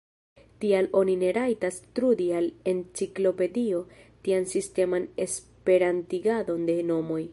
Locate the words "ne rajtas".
1.23-1.77